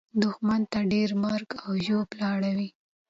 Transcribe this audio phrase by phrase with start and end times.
[0.21, 2.69] دښمن ته ډېره مرګ او ژوبله اوړي.